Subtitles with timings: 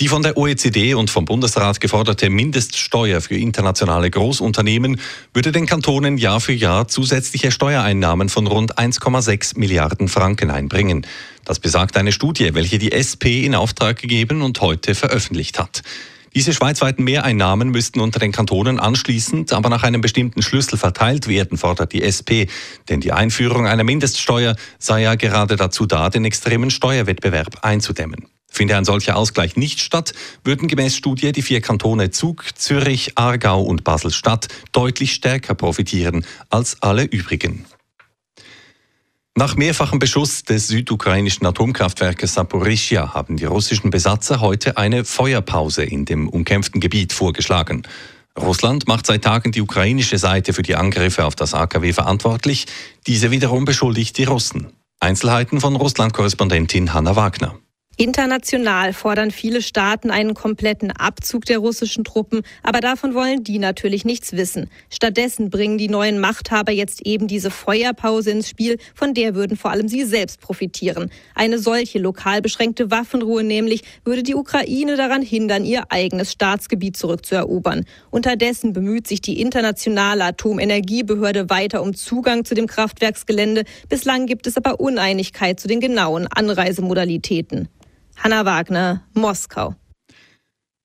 [0.00, 5.00] Die von der OECD und vom Bundesrat geforderte Mindeststeuer für internationale Großunternehmen
[5.34, 11.04] würde den Kantonen Jahr für Jahr zusätzliche Steuereinnahmen von rund 1,6 Milliarden Franken einbringen.
[11.44, 15.82] Das besagt eine Studie, welche die SP in Auftrag gegeben und heute veröffentlicht hat.
[16.32, 21.58] Diese schweizweiten Mehreinnahmen müssten unter den Kantonen anschließend aber nach einem bestimmten Schlüssel verteilt werden,
[21.58, 22.46] fordert die SP.
[22.88, 28.28] Denn die Einführung einer Mindeststeuer sei ja gerade dazu da, den extremen Steuerwettbewerb einzudämmen.
[28.50, 33.62] Finde ein solcher Ausgleich nicht statt, würden gemäß Studie die vier Kantone Zug, Zürich, Aargau
[33.62, 37.66] und Basel-Stadt deutlich stärker profitieren als alle übrigen.
[39.38, 46.04] Nach mehrfachem Beschuss des südukrainischen Atomkraftwerkes Saporischia haben die russischen Besatzer heute eine Feuerpause in
[46.04, 47.84] dem umkämpften Gebiet vorgeschlagen.
[48.36, 52.66] Russland macht seit Tagen die ukrainische Seite für die Angriffe auf das AKW verantwortlich.
[53.06, 54.72] Diese wiederum beschuldigt die Russen.
[54.98, 57.56] Einzelheiten von Russland-Korrespondentin Hanna Wagner.
[58.00, 64.04] International fordern viele Staaten einen kompletten Abzug der russischen Truppen, aber davon wollen die natürlich
[64.04, 64.70] nichts wissen.
[64.88, 69.72] Stattdessen bringen die neuen Machthaber jetzt eben diese Feuerpause ins Spiel, von der würden vor
[69.72, 71.10] allem sie selbst profitieren.
[71.34, 77.84] Eine solche lokal beschränkte Waffenruhe nämlich würde die Ukraine daran hindern, ihr eigenes Staatsgebiet zurückzuerobern.
[78.12, 83.64] Unterdessen bemüht sich die internationale Atomenergiebehörde weiter um Zugang zu dem Kraftwerksgelände.
[83.88, 87.68] Bislang gibt es aber Uneinigkeit zu den genauen Anreisemodalitäten.
[88.18, 89.74] Hanna Wagner, Moskau.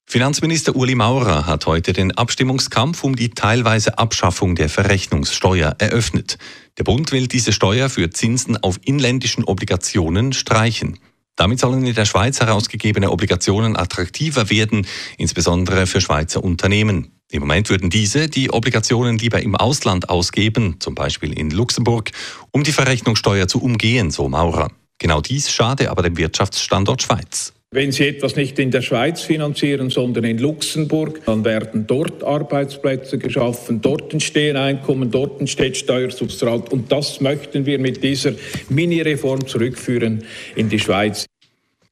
[0.05, 6.37] Finanzminister Uli Maurer hat heute den Abstimmungskampf um die teilweise Abschaffung der Verrechnungssteuer eröffnet.
[6.77, 10.99] Der Bund will diese Steuer für Zinsen auf inländischen Obligationen streichen.
[11.35, 14.85] Damit sollen in der Schweiz herausgegebene Obligationen attraktiver werden,
[15.17, 17.19] insbesondere für Schweizer Unternehmen.
[17.31, 22.11] Im Moment würden diese die Obligationen lieber im Ausland ausgeben, zum Beispiel in Luxemburg,
[22.51, 24.69] um die Verrechnungssteuer zu umgehen, so Maurer.
[25.03, 27.51] Genau dies schade aber dem Wirtschaftsstandort Schweiz.
[27.71, 33.17] Wenn Sie etwas nicht in der Schweiz finanzieren, sondern in Luxemburg, dann werden dort Arbeitsplätze
[33.17, 36.71] geschaffen, dort entstehen Einkommen, dort entsteht Steuersubstrat.
[36.71, 38.31] Und das möchten wir mit dieser
[38.69, 40.23] Mini-Reform zurückführen
[40.55, 41.25] in die Schweiz.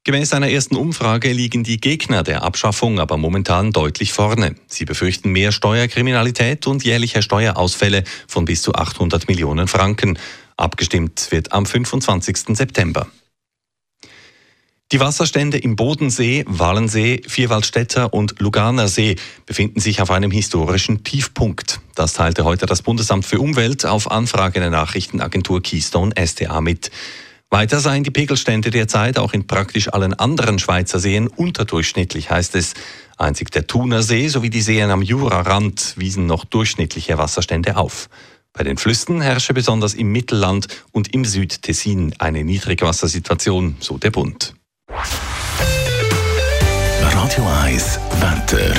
[0.05, 4.55] Gemäß einer ersten Umfrage liegen die Gegner der Abschaffung aber momentan deutlich vorne.
[4.67, 10.17] Sie befürchten mehr Steuerkriminalität und jährliche Steuerausfälle von bis zu 800 Millionen Franken.
[10.61, 12.55] Abgestimmt wird am 25.
[12.55, 13.07] September.
[14.91, 19.15] Die Wasserstände im Bodensee, Wallensee, Vierwaldstätter und Luganer See
[19.47, 21.81] befinden sich auf einem historischen Tiefpunkt.
[21.95, 26.91] Das teilte heute das Bundesamt für Umwelt auf Anfrage der Nachrichtenagentur Keystone STA mit.
[27.49, 32.75] Weiter seien die Pegelstände derzeit auch in praktisch allen anderen Schweizer Seen unterdurchschnittlich, heißt es.
[33.17, 38.09] Einzig der Thunersee sowie die Seen am Jurarand wiesen noch durchschnittliche Wasserstände auf.
[38.53, 44.53] Bei den Flüssen herrsche besonders im Mittelland und im Südtessin eine Niedrigwassersituation, so der Bund.
[47.01, 48.70] Radio 1 Wetter.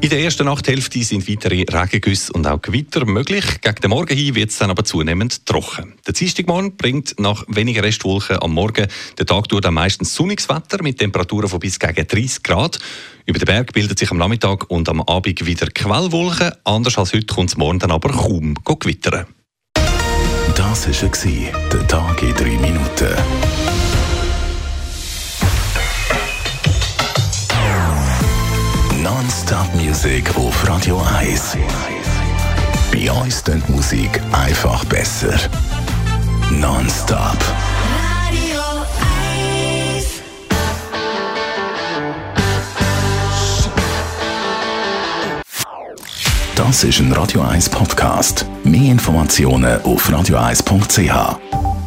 [0.00, 3.44] In der ersten Nachthälfte sind weitere Regengüsse und auch Gewitter möglich.
[3.60, 5.94] Gegen den Morgen hin wird es dann aber zunehmend trocken.
[6.06, 8.86] Der Dienstagmorgen bringt nach weniger Restwolken am Morgen
[9.18, 12.78] den Tag durch dann meistens sonniges Wetter mit Temperaturen von bis gegen 30 Grad.
[13.26, 16.52] Über den Berg bildet sich am Nachmittag und am Abend wieder Quellwolken.
[16.62, 19.26] Anders als heute kommt es morgen dann aber kaum gewittern.
[20.54, 23.87] Das war der Tag in drei Minuten.
[29.18, 31.56] Non-Stop-Musik auf Radio 1.
[32.92, 35.34] Bei uns klingt Musik einfach besser.
[36.52, 37.36] Non-Stop.
[38.28, 38.60] Radio
[39.96, 40.06] 1.
[46.54, 48.46] Das ist ein Radio 1 Podcast.
[48.62, 51.77] Mehr Informationen auf radio1.ch.